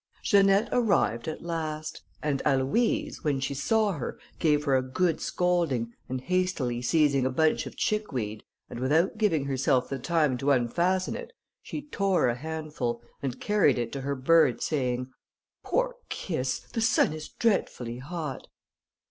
[0.23, 5.93] Janette arrived at last, and Aloïse, when she saw her, gave her a good scolding,
[6.09, 11.15] and hastily seizing a bunch of chickweed, and without giving herself the time to unfasten
[11.15, 15.11] it, she tore a handful, and carried it to her bird, saying,
[15.63, 16.61] "Poor Kiss!
[16.73, 18.47] the sun is dreadfully hot!"